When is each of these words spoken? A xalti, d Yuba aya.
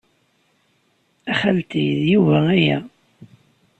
A 1.31 1.33
xalti, 1.39 1.85
d 2.01 2.03
Yuba 2.11 2.37
aya. 2.55 2.77